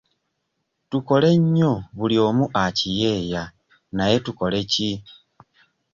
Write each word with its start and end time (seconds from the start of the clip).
Tukole 0.89 1.29
nnyo 1.41 1.73
buli 1.97 2.17
omu 2.27 2.45
akiyeeya 2.63 3.43
naye 3.95 4.15
tukole 4.25 4.59
Ki? 4.71 4.91